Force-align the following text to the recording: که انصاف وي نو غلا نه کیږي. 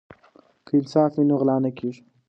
که 0.65 0.71
انصاف 0.77 1.11
وي 1.15 1.25
نو 1.29 1.35
غلا 1.41 1.55
نه 1.65 1.71
کیږي. 1.77 2.01